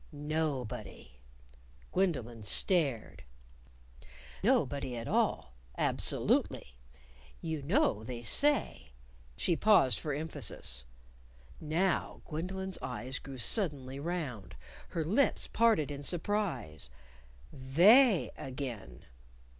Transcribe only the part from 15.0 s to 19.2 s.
lips parted in surprise. They again!